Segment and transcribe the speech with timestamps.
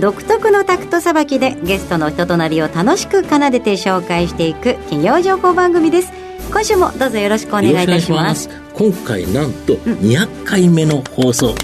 [0.00, 6.12] 独特のタクトさばきでゲストの人となりを楽しく奏でて紹介していく企業情報番組です。
[6.50, 8.48] 今週もどうぞよろしくお願いいたします。
[8.74, 11.56] 今回なんと200回目の放送、うん、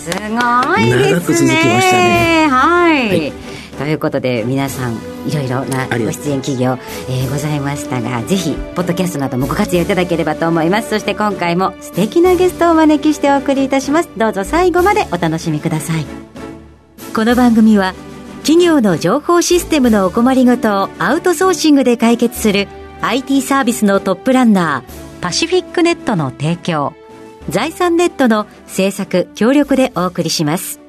[0.00, 1.12] すごいですね。
[1.12, 2.48] 長く続きましたね。
[2.50, 3.32] はい、はい。
[3.76, 4.94] ということで皆さん
[5.26, 6.78] いろいろなご出演企業、
[7.08, 10.88] えー、ございましたがぜひポッドキャストなどもご活用いただければと思います。
[10.88, 14.08] そして今回も素敵なゲストをお招きしてお送りいたします。
[14.16, 16.23] どうぞ最後までお楽しみください
[17.14, 17.94] この番組は
[18.42, 22.66] 企業の情報システムのお困りごとをアウトソーシングで解決する
[23.02, 26.92] IT サービスのトップランナーパシフィックネットの提供
[27.48, 30.80] 財産ネットの制作協力でお送りします。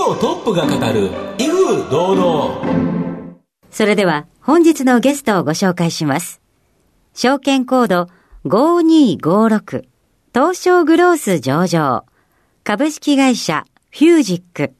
[0.00, 3.34] 業トップが語る威風堂々。
[3.70, 6.40] それでは本日のゲストをご紹介します。
[7.14, 8.08] 証券コード
[8.44, 9.89] 5256
[10.32, 12.04] 東証グロース上場
[12.62, 14.72] 株式会社フュージック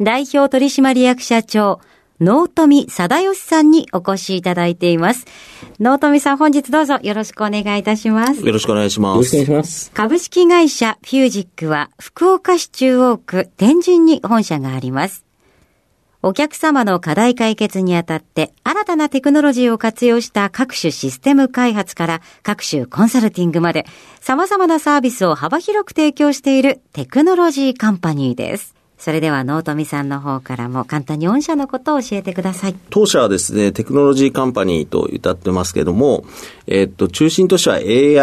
[0.00, 1.80] 代表取締役社長
[2.20, 5.26] 納富貞義さんにお越しいただいています。
[5.80, 8.46] 納富さん、本日どうぞよろしくお願いいたします。
[8.46, 9.16] よろしくお願いします。
[9.16, 9.90] よろしくお願いします。
[9.90, 15.24] 株式会社フュージックは、福岡市中央区天神に本社があります。
[16.24, 23.86] お客様の課題解決にあたって新たなテクノロジーを活用した各種システム開発から各種コンサルティングまで
[24.20, 28.76] 様々なサービスを幅広く提供しているテクノロジーカンパニーです。
[28.98, 32.76] それでは、納富さんの方からも簡単に御社のことを教えてください。
[32.88, 36.24] 当社はですね、テクノロジーカンパニーと謳ってますけども、
[36.68, 37.76] えっと、中心としては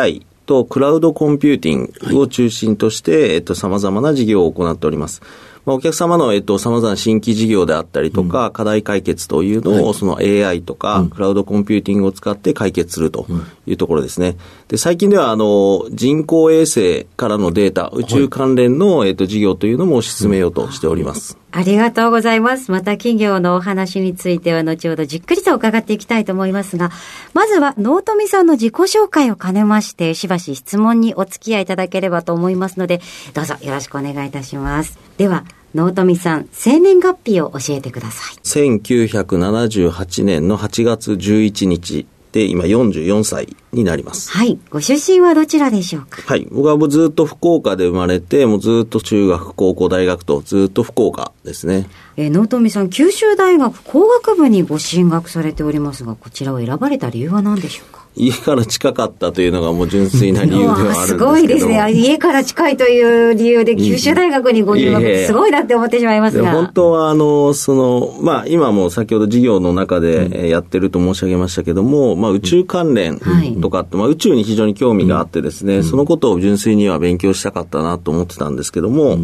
[0.03, 5.21] AI、とクラウドコンピューティングを中心として、えっと、様々な事業を行っております。
[5.65, 13.25] まあ、お客様の、えっと、様々な新規事業であったりとか、うん、課題解決というのを、はい、その AI とか、クラウドコンピューティングを使って解決すると
[13.65, 14.37] いうところですね。
[14.67, 21.38] で、最近では、あの、人工衛星からのデータ、宇宙関連の、えっと、事業というのも進めようとしております。
[21.51, 22.71] ありがとうございます。
[22.71, 26.91] また企業のお話については後ほどじっくりと伺っていきたいと思いますが、
[27.33, 33.01] まずは納富さんの自己紹介を兼ねまして、しばし質問にお付き合いいただければと思いますので、
[33.33, 34.99] どうぞよろしくお願いいたします。
[35.17, 35.43] では、
[35.73, 38.35] 納富さん、生年月日を教えてください。
[38.43, 44.29] 1978年の8月11日、今44歳になります。
[44.31, 44.59] はい。
[44.69, 46.21] ご出身はどちらでしょうか？
[46.25, 46.47] はい。
[46.51, 51.89] 僕はずっと福岡で生まれて、もうずっと中学、高校、大学とずっと福岡ですね。
[52.17, 57.98] えー、納富さん、九州大学工学部にご進学されておりますが、こちらを選ばれた理由は何でしょうか？
[58.19, 61.91] 家から近かったというのがもう純粋な理由ではあるんです すごいですね。
[61.93, 66.51] 家から近いという理由で九州大学にご入学、すごいなって思ってしまいますが。
[66.51, 73.21] 本当は、あの、その、まあ、今も先ほど事業の中でやってると申し上げましたけども、まあ、宇宙関連
[73.61, 79.17] とかって、まあ、宇宙に非常に興味があってですね、そのことを純粋には勉強したかったなと思ってたんですけども、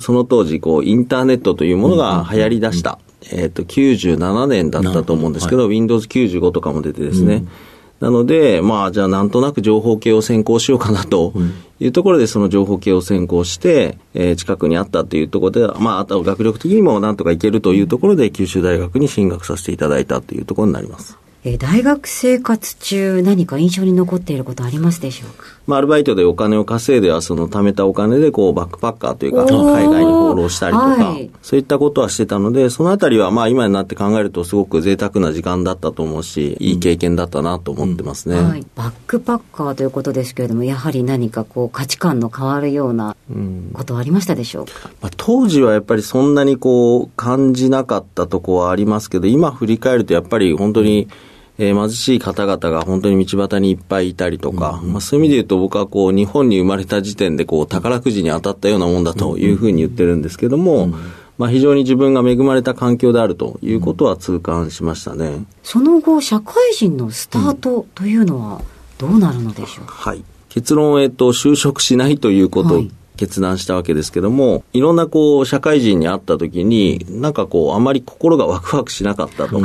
[0.00, 2.98] その当時、こう、インターネットというものが流行り出した。
[3.32, 7.44] えっ、と、97年だったと思うんですけど、Windows 95とかも出てですね、
[8.00, 11.32] なので、まあ、じゃあなんとなく情報系を専攻しようかなと
[11.80, 21.16] いうところで、その情報系を専攻して、えー、近くにあったというところで、まあ、あと学力的にもなんとかいけるというところで、九州大学に進学させていただいたというところになります。
[21.44, 25.55] え大学生活中何か印象に残っていることありますでしょうか？
[25.66, 38.48] まあ、アルバイトでお金を稼いでは、その貯めたお金で、こう、バックパッカーというか、海外に放浪したりとか、はい、そういったことはしてたので、そのあたりは、まあ、今になって考えると、すごく贅沢な時間だったと思うし、いい経験だったなと思ってますね、うん。
[38.48, 38.66] はい。
[38.76, 43.16] バックパッカーということですけれども、やはり何かこう、価値観の変わるような
[43.72, 51.08] ことはありましたでしょうか、うん、まあ、当時はやっぱりそんなにこう、感じなかったとこはありますけど、今振り返ると、やっぱり本当に、
[51.58, 60.94] えー、貧しい方々が本当に道端にいっぱいいたりとか、うんまあ、そういう意味で言うと僕はこう日本に生まれた時点でこう宝くじに当たったようなもんだというふうに言ってるんですけども、うん
[61.38, 65.44] まあ、非常に自分が恵まれた環境であるということは痛感しましたね。
[65.62, 68.62] その後、社会人のスタートというのは
[68.98, 70.24] どうなるのでしょうか、はい。
[70.48, 72.82] 結論、えっと、就職しないということ
[73.16, 79.60] 決断したわけですけども、いろんなこう、社会人に会った時に、なんかこう、あまり心がワクワクしなかったと。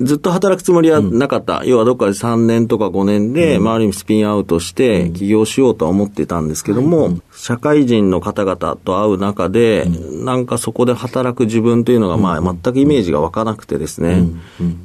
[0.00, 1.60] ずっと働くつもりはなかった。
[1.60, 9.86] うん、要はどっかで3年とか5年で、うん、まあ、ある意味スピンアウトして起業しようとは思ってたんですけども、うん、社会人の方々と会う中で、
[10.24, 14.24] なんかそこで働く自分というのが、まあ、全くイメージが湧かなくてですね、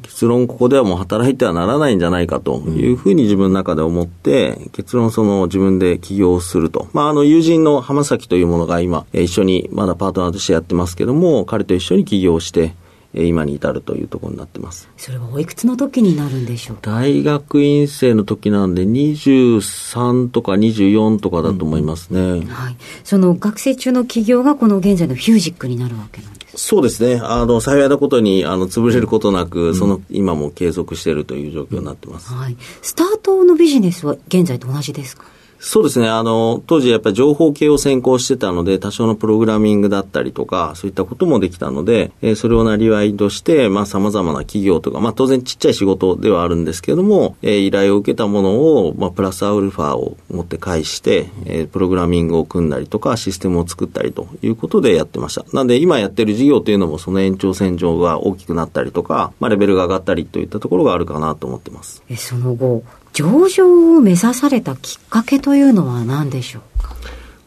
[0.01, 6.82] 結論ここではもう働いてはならないんじゃないかというふうに自分の中で思って、結論その自分で起業すると。
[6.93, 12.75] まあ、あの、友人の浜崎というものが今、一緒にまだパートナーとしてやってますけども、彼と一緒に起業して、
[13.15, 14.89] 今に至るというところになってます。
[14.97, 22.19] それはおいくつの時になるんでしょう大学院生の時なんで23とか24とかだと思いますね。
[22.19, 22.75] うん、はい。
[23.03, 27.19] その学生中の企業がこの現在のフュージックになるわけなんですそうですね。
[27.23, 32.33] あの、幸いなことに、あの、潰れることなく、うん、その、今も継続しているという状況になってます。
[32.33, 32.57] はい。
[32.81, 35.25] スタートのビジネスは現在と同じですか？
[35.65, 36.09] そうですね。
[36.09, 48.49] あの、当時やっぱり情報系を専攻してたので、多少のプログラミングだったりとか、そういったこともできたので、えー、それをなりわいとして、まあ様々な企業とか、まあ当然ちっちゃい仕事ではあるんですけども、えー、依頼を受けたもの
[48.85, 55.45] を、まあプラスアルファを持って返して、えー、プログラミングを組んだりとか、システムを作ったりということでやってました。
[55.53, 62.03] なんで今やってる事業というのもその延長線上が大きくなったりとか、まあレベルが上がったりといったところがあるかなと思ってます。
[62.09, 62.83] え、その後、
[63.13, 66.95] 上場を目指されたきっかけというのは何でしょうか？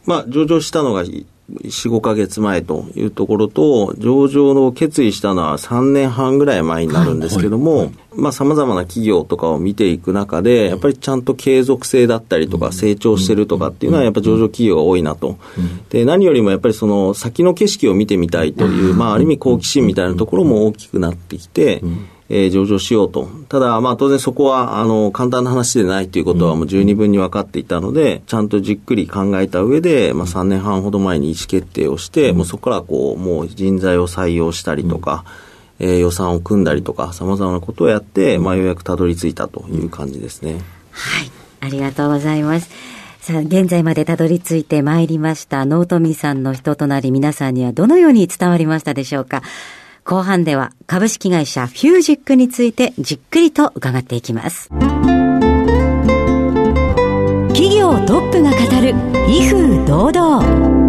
[0.05, 1.25] まあ、上場したのが4、
[1.63, 15.37] 5か月前というところと、上場の決意したのは3年半ぐらい前になるんですけども、はいはい、まあ様々な企業とかを見ていく中で、やっぱりちゃんと継続性だったりとか、成長してるとかっていうのは、やっぱ上場企業が多いなと。
[15.89, 21.81] で、何よりもやっぱりその先の景色を見てみたいという、まあある意味好奇心みたいなところも大きくなってきて、
[22.29, 23.29] えー、上場しようと。
[23.47, 35.23] ただ、まあ当然そこは、あの、簡単な話でないということはもう十二分に分かっていたので、ちゃんとじっくり考えた上で、まあ3年半ほど前に意思決定をして、もうそこからこう、もう人材を採用したりとか、
[35.79, 40.61] えー、予算を組んだりとか、様々なことをやって、まあようやくたどり着いたという感じですね。
[40.91, 41.31] はい。
[41.59, 42.69] ありがとうございます。
[43.21, 49.43] さあ、現在までたどり着いてまいりました、ノートミさんの人となり皆さんにはどのように伝わりましたでしょうか
[50.05, 54.69] 後半では株式会社フュージックについてじっくりと伺っていきます。
[57.49, 58.95] 企業トップが語る
[59.27, 60.86] 威風堂々。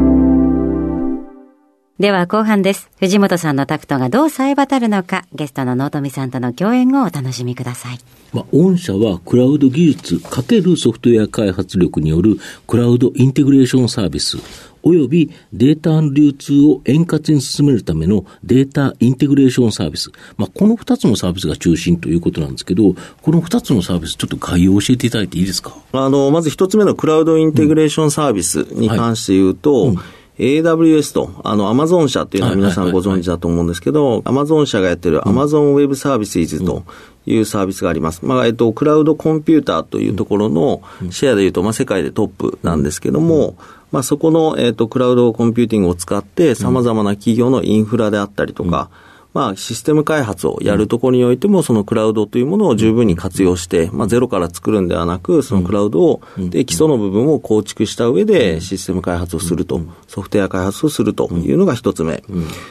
[1.98, 2.88] では後半です。
[3.00, 7.98] 藤本さんのタクトがどう冴え渡るのか、ゲストの納富さんとの共演をお楽しみください。
[8.32, 12.36] まあ、御社はクラウド技術×ソフトウェア開発力による
[12.68, 14.38] クラウドインテグレーションサービス、
[14.84, 20.12] およびデータの流通を円滑に進めるためのデータインテグレーションサービス。
[20.36, 25.76] まあ、この二つのサービスが中心ということなんですけど、この二つのサービス、ちょっと概要を教えていただいていいですか？
[25.90, 36.84] あの、まず一つ目のクラウドインテグレーションサービスに関して言うと、うんはいうん AWS と、あの、アマゾン社っていうのは皆さんご存知だと思うんですけど、アマゾン社がやってる Amazon Web Services と
[37.26, 38.24] いうサービスがあります。
[38.24, 43.56] まあ、えっと、クラウドコンピューターというところのシェアでいうと、まあ、世界でトップなんですけども、
[43.90, 49.07] まあ、そこの、えっ、ー、と、クラウドコンピューティングを使って、様々な企業のインフラであったりとか、うん
[49.38, 62.24] まあ、システム開発をやるところにおいても、そのクラウドというものを十分に活用して、まあ、ゼロから作るんではなく、そのクラウドを、で、基礎の部分を構築した上で、システム開発をすると、ソフトウェア開発をするというのが一つ目。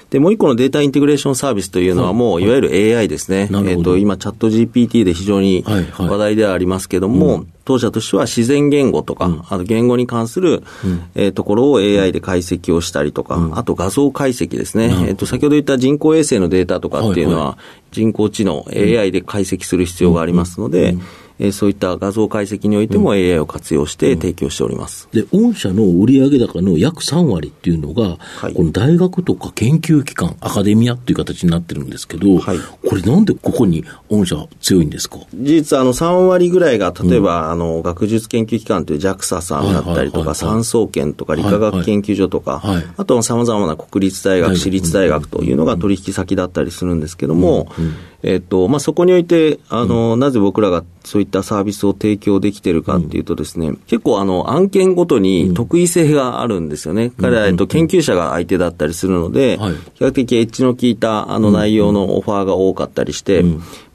[0.09, 3.49] で、もう一個のデータインテグレーションサービスというのは、もう、いわゆる AI ですね。
[3.65, 5.63] えっと、今、チャット GPT で非常に
[5.97, 14.85] 話題ではありますけども、当社としては自然言語とか、うん、あと言語に関する、うん、えー、ところを AI で解析をしたりとか、うん、あと画像解析ですね。
[14.85, 17.57] えっ、ー、と、先ほど言った人工衛星のデータとかっていうのは、
[17.91, 20.95] 人工知能、AI で解析する必要がありますので、
[21.39, 25.07] えー、そういった画像解析においても AI を活用して提供しております。
[25.11, 35.17] で、御社の売上高の約3割っていうのが、はい、この大学とか研究機関、アカデミアっていう形になってるんですけど、はい、これなんでここに御社強いんですか？
[35.33, 57.05] 事実、あの、3割ぐらいが、例えば、うん、あの、学術研究機関という JAXA さんだったりとか、産総研とか理化学研究所とか、はいはい、あとは様々な国立大学、私立大学というのが取引先だったりするんですけども、うんうんえっと、まあ、そこにおいて、あの、うん、なぜ僕らがそういったサービスを提供できてるかっていうとですね、うん、結構あの、案件ごとに得意性があるんですよね。
[57.05, 59.57] うん、彼ら、えっと、研究者が相手だったりするので、
[59.93, 63.43] 比較的エッジの効いたあの内容のオファーが多かったりして、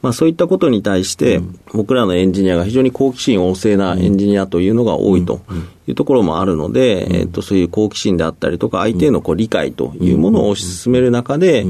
[0.02, 1.40] まあ、そういったことに対して、
[1.72, 5.40] 僕らのエンジニアが非常に好奇心旺盛なエンジニアというのが多いと
[5.86, 11.66] いうところもあるので、えっと、そういう好奇心であったりとか、相手へのこう理解というものを推し進める中で、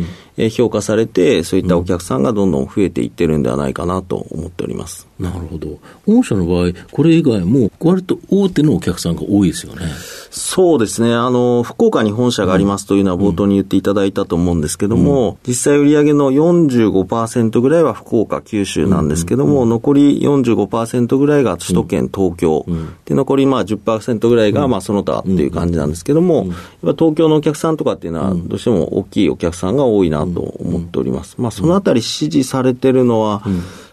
[0.51, 5.07] 評価されて、そういったお客さんがどんどん増えていってるんではないかなと思っております。
[5.23, 5.79] なるほど。
[6.07, 9.87] 御社の場合、これ以外も、割と大手のお客さんが多いですよね。
[10.31, 11.14] そうですね。
[11.14, 31.37] あの、福岡に本社がありますというのは冒頭に言っていただいたと思うんですけども、うん、実際売上の45%ぐらいは福岡、九州なんですけども、うん、残り45%ぐらいが首都圏、東京、うん、で、残りまあ10%ぐらいがまあその他っていう感じなんですけども、やっぱ東京のお客さんとかっていうのは、どうしても大きいお客さんが多いなと思っております。
[31.38, 33.43] まあ、そのあたり支持されてるのは、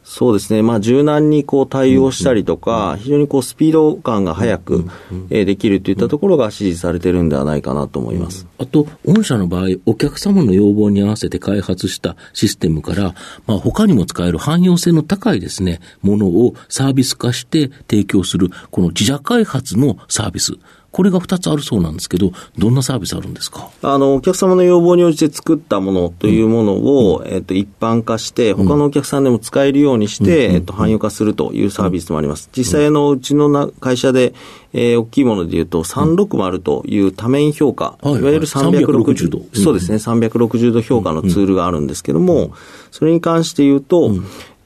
[0.10, 4.86] そうですね、まあ、柔軟にこう対応したりとか、非常にこうスピード感が速く、
[5.30, 8.48] えできるといったところが支持されてるんではないかなと思います。
[8.58, 13.14] あと、御社の場合、お客様の要望に合わせて開発したシステムから、
[13.46, 20.54] まあ、他にも使える汎用性の高いですね、ものをサービス化して提供する、この自社開発のサービス。
[20.92, 23.70] これが2つあるそうなんですけど、どんなサービスあるんですか？
[23.82, 32.50] あの、お客様の要望に応じて作ったものというものを、うん、えっと、一般化して、他のお客さんでも使えるようにして、うん、えっと、汎用化するというサービスもあります。
[32.56, 34.34] 実際のうちのな会社で、
[34.74, 42.52] えー、大きいもので言うと、360という多面評価、いわゆる360度、そうですね、360度評価のツールがあるんですけども、
[42.92, 44.12] それに関して言うと、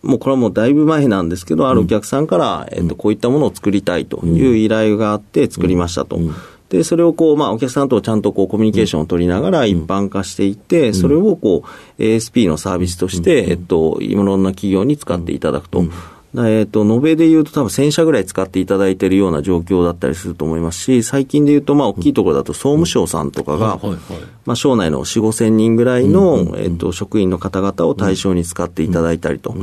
[0.03, 6.19] もうこれはもうだいぶ前なんですけど、あるお客さんから、えっと、こういったものを作りたいという依頼があって作りましたと。
[6.69, 11.63] で、それをこう、まあ、お客さんとちゃんとこう、コミュニケーションを取りながら一般化していって、それをこ
[11.98, 15.86] う、ASP のサービスとして、えっと、いろんな企業に使っていただくと。
[16.36, 23.80] えっ、と、延べで言うと多分1000社ぐらい使っていただいているような状況だったりすると思いますし、最近で言うと、まあ、大きいところだと総務省さんとかが、
[24.46, 29.56] まあ、省内の4、5千人ぐらいの、えっ、と、職員の方々を対象に使っていただいたりと。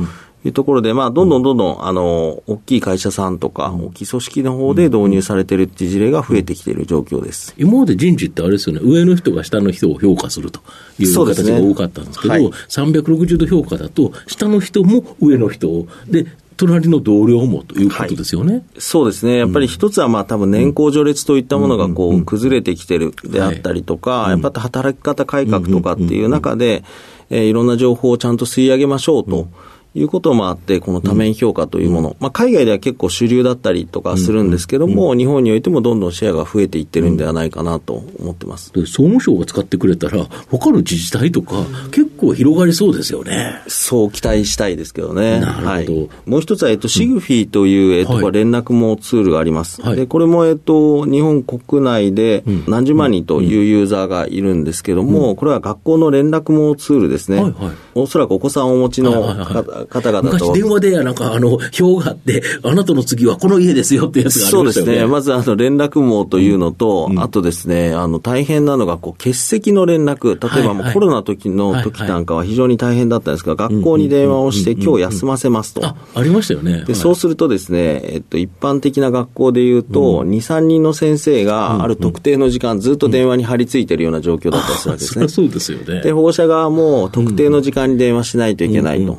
[0.43, 7.53] いうところで、まあ、どんどんどんどん、あの、大きい会社さんとか、大きい組織の方で導入されてるっていう事例が増えてきている状況です。
[7.57, 10.61] 今まで人事ってあれですよね、上の人が下の人を評価すると
[10.97, 16.25] いう形が多かったんですけど、ねはい、360度評価だと、下の人も上の人を、で、
[16.61, 26.83] 隣の同僚もということですよね、はい、そうですね、やっぱり一つはまあ多分年功序列といったものがこう崩れてきてるであったりとか、やっぱり働き方改革とかっていう中で、
[27.31, 29.47] えー、いろんな情報をちゃんと吸い上げましょうと。
[29.93, 38.71] いうこともあって、この多面評価というもの、うん、まあ、海外では結構主流だったりとかするんですけども、うん、日本においてもどんどんシェアが増えていってるんではないかなと思ってます。
[38.73, 43.61] 総務省が使ってくれたら、他の自治体とか、結構広がりそうですよね。
[43.67, 45.41] そう期待したいですけどね。
[45.41, 45.67] なるほど。
[45.67, 49.81] はい、もう一つは、えっと、シグフィーという、えっと、連絡網ツールがあります。
[49.81, 57.41] はい、で、これも、えっと、日本国内で何十万人というユーザーがいるんですけども、これは学校の連絡網ツールですね。
[57.41, 59.11] はいはい、おそらくお子さんをお持ちの
[59.43, 64.91] 方々と、電話でなんかあの表があって、あなたの次はこの家ですよってやつがありましたよね。
[64.91, 65.07] そうですね。
[65.07, 75.85] まずあの連絡網というのと、うん、あとですね、あの大変なのがこう欠席の連絡、例えばもうコロナ時の時なんかは非常に大変だったんですが、学校に電話をして今日休ませますと。
[75.85, 76.83] あ、ありましたよね。
[76.85, 85.27] で、そうするとですね、えっと、一般的な学校でいうと、2、3人の先生がある特定の時間ずっと電話に張り付いてるような状況だったりするわけですね。
[85.27, 86.01] そうですよね。
[86.01, 89.17] で、保護者側も特定の時間に電話しないといけないと。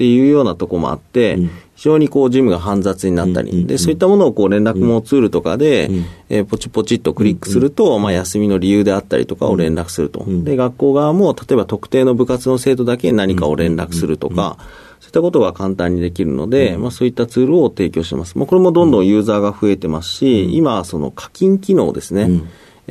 [0.00, 1.36] っていうようなとこもあって、
[1.74, 5.90] 非常にこう事務が煩雑になったり、で、そういったものをこう連絡網ツールとかで、
[6.30, 10.24] えー、ポチポチっとクリックすると、まあ休みの理由であったりとかを連絡すると。
[10.26, 14.56] で、学校側も例えば特定の部活の生徒だけ何かを連絡するとか、
[15.00, 18.38] そういったことが簡単にできるので、まあそういったツールを提供してます。
[18.38, 22.40] まあこれもどんどんユーザーが増えてますし、今はその課金機能ですね。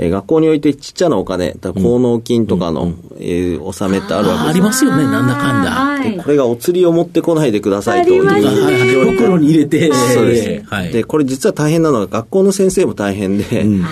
[0.02, 5.72] えー、学校においてちっちゃなお金、高納金とかの、うん、えー、納めってあるわけですありますよね、なんだかんだ。
[5.72, 9.12] はい、これがお釣りを持ってこないでくださいという。
[9.12, 9.92] 袋に入れて。
[9.94, 10.66] そうです。
[10.68, 13.86] はい、で、これ実は大変なのが、学校の先生も大変で、うん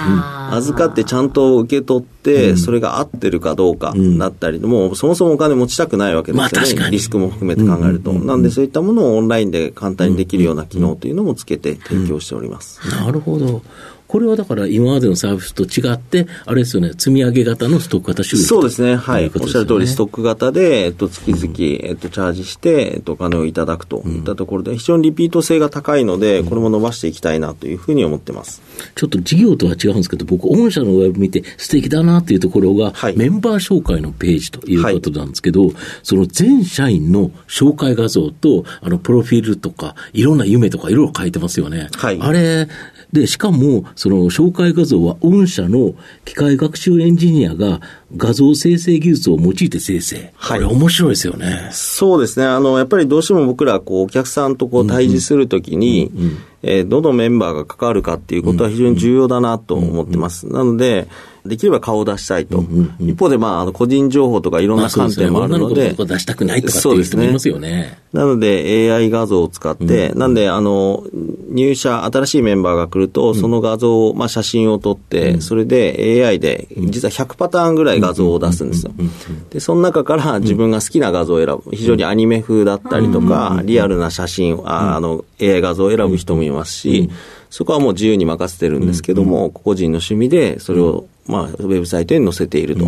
[0.50, 6.90] 預かってちゃんと受け取って、それが合ってるかどうかだったり、もうそもそもお金持ちたくないわけですよね。
[6.90, 8.14] リスクも含めて考えると。
[8.14, 12.80] なんでそういったものをオンラインで簡単にできるような機能というのもつけて提供しております。
[12.92, 13.62] なるほど。
[14.08, 19.24] これはだから今までのサービスと違って、あれですよね、積み上げ型のストック型収益そうですね、はい。
[19.24, 21.54] ね、おっしゃる通り、ストック型で、えっと、月々、
[21.88, 28.62] えっと、チャージして、えっと、お金をいただくといったところで、非常にリピート性が高いので、これも伸ばしていきたいなというふうに思ってます。
[28.96, 35.74] ちょっと事業とは違うんですけど、僕、御社のウェブ見て素敵だなっていうところが、はい、メンバー紹介のページということなんですけど、はい、
[36.04, 41.90] その全社員の紹介画像と、あの、プロフィールとか、いろんな夢とかいろいろ書いてますよね。
[41.96, 42.68] はい、あれ、
[43.14, 45.94] で、しかも、その紹介画像は御社の
[46.26, 47.80] 機械学習エンジニアが
[48.16, 50.34] 画像生成技術を用いて生成。
[50.36, 50.62] はい。
[50.62, 51.70] これ面白いですよね。
[51.72, 52.46] そうですね。
[52.46, 56.12] あの、やっぱりどうしても僕ら、こう、お客さんとこう、対峙するときに、
[56.64, 60.48] えどのメンバーが関わるかっていうことは非常に重要だなと思ってます。
[60.48, 61.08] なので、
[61.48, 62.64] できれば顔を出したいと。
[63.00, 65.96] 一方で、まあ、あの個人情報とかいろんな観点もあるので。
[65.98, 68.00] まあ、出したくないとかっていう人もいますよね。
[68.14, 71.04] なので AI 画像を使って、なんで、あの、
[71.50, 78.94] 入社、新しいメンバーが来ると、その画像を、まあ、写真を撮って、それで AI で、実は100パターンぐらい画像を出すんですよ。
[79.50, 81.64] で、その中から自分が好きな画像を選ぶ。
[81.76, 87.10] 非常にアニメ風だったりとか、リアルな写真、ああの、AI 画像を選ぶ人もいますし、
[87.50, 92.86] そこはもう自由に任せてるんですけども、個人の趣味でそれを、まあ、ウェブサイトに載せていると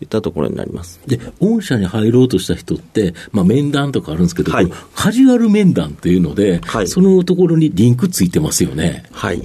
[0.00, 1.00] いったところになります。
[1.06, 9.04] で、御社に入ろうとした人って、まあ、面談とかあるんですけど、はい、カジュアル面談っていうので、はい、そのところにリンクついてますよね。
[9.12, 9.42] はい。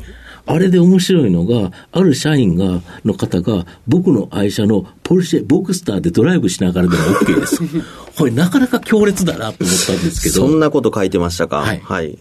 [0.50, 7.60] あれで面白いのが、ある社員が、の方が、僕の愛車のポルシェ、ボクスターでドライブしながらでも OK です。
[8.18, 10.36] これなかなか強烈だなと思ったんですけど。
[10.36, 11.58] そんなこと書いてましたか？
[11.58, 11.82] はい。
[11.84, 12.18] はい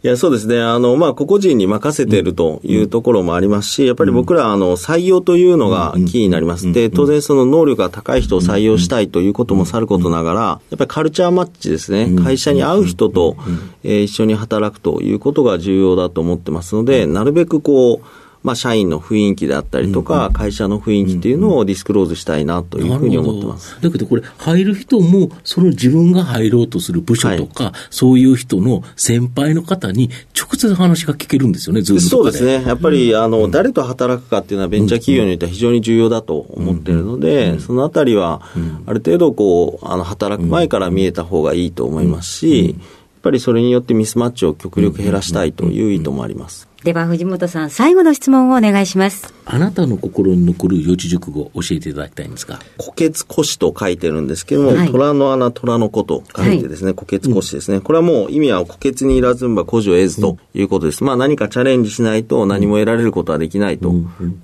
[0.00, 0.60] いや、そうですね。
[0.60, 6.72] あの、まあ、個々人に任せているというところもありますし、やっぱり僕ら、あの、採用というのがキーになります。
[6.72, 12.14] で、当然その能力が高い人を採用したいということもさることながら、やっぱりカルチャーマッチですね。
[12.22, 13.36] 会社に合う人と、
[13.82, 18.06] えー、一緒に働くということが重要だと思ってますので、なるべくこう、
[18.48, 23.76] まあ、社員の雰囲気であったりとか、会社の雰囲気っていうのをディスクローズしたいなというふうに思ってます。
[23.82, 32.64] だけどこれ、入る人も、その自分が入ろうとする部署とか、はい、そういう人の先輩の方に直接話が聞けるんですよね、ずっとそうですね。
[32.66, 38.40] やっぱり、あの、誰と働くかっていうのはベンチャー企業においては非常に重要だと思っているので、そのあたりは、
[38.86, 46.67] ある程度こう、あの、働く前から見えた方がいいと思いますし、やっぱりそれによってミスマッチを極力減らしたいという意図もあります。
[46.84, 49.34] では藤本さん、最後の質問をお願いします。
[49.44, 52.60] あなたの心に残る四字熟語教えていただきたいんですが。
[52.76, 57.80] 虎血古紙と書いてるんですけども、はい、虎の穴、虎の子と書いてですね、虎血古紙ですね。
[57.80, 61.02] これはもう意味は虎血にいらずんば古事を得ずということです。
[61.02, 63.92] まあ何かチャレンジしないと何も得られることはできないと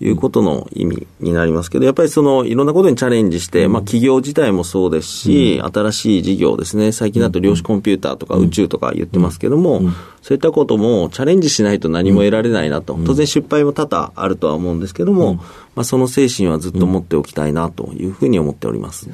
[0.01, 9.83] いうことの意味になりますけど、やっぱりそのいろんなことにチャレンジして、まあ企業自体もそうですし、新しい事業ですね、最近だと量子コンピューターとか宇宙とか言ってますけども、
[10.23, 12.99] そういったこともチャレンジしないと何も得られないなと。
[13.05, 15.35] 当然失敗も多々あるとは思うんですけども、
[15.75, 19.09] まあ、その精神はずっと持っておきたいなというふうに思っております。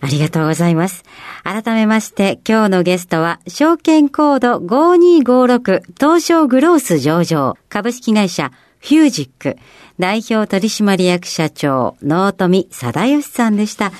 [0.00, 1.04] ありがとうございます。
[1.42, 9.56] 改めまして、今日のゲストは、証券コード5256東証グロース上場株式会社フュージック
[9.98, 13.92] 代表取締役社長、納富貞義さんでした。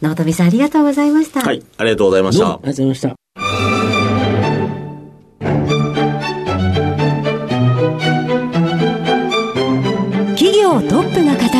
[0.00, 1.40] 納富さんありがとうございました。
[1.40, 2.46] はい、ありがとうございました。
[2.46, 3.23] ありがとうございました。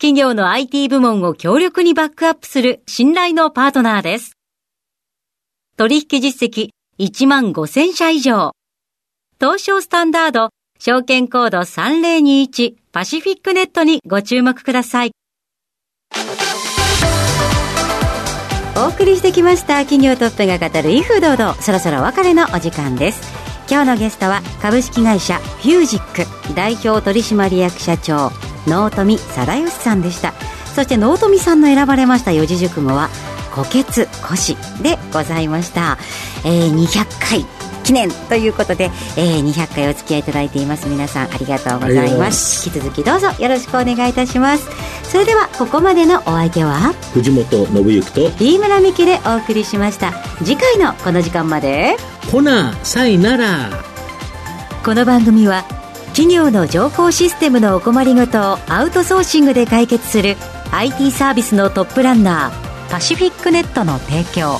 [0.00, 4.32] 企業の IT 部門を強力にバックアップする信頼のパートナーです。
[5.76, 8.52] 取引実績1万5000社以上。
[9.38, 15.12] 東証スタンダード証券コード3021パシフィックネットにご注目ください。
[18.78, 23.39] お送りしてきました企業トップが語る威風堂々そろそろお別れのお時間です
[23.70, 28.32] 今日のゲストは株式会社フュージック代表取締役社長
[28.66, 30.34] 納富貞義さんでした。
[30.74, 33.08] そして納富さんの選ばれました四字熟語は
[33.54, 35.98] 虎血古紙でございました、
[36.44, 37.44] えー、200回
[37.84, 40.88] 記念ということで、えー、200回お付き合いいただいています。
[40.88, 42.68] 皆さんありがとうございます。
[42.68, 44.68] 引き続きどうぞよろしくお願いいたします
[45.10, 50.12] それではここまでのお相手は藤本信之と飯村美希でお送りしました。
[50.38, 51.96] 次回のこの時間まで。
[52.30, 53.70] ほなさいなら。
[54.84, 55.64] この番組は
[56.10, 60.36] 企業の情報システムのお困りごとをアウトソーシングで解決する
[60.70, 64.58] IT サービスのトップランナーパシフィックネットの提供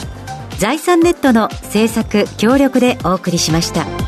[0.58, 3.99] 財産ネットの政策協力でお送りしました。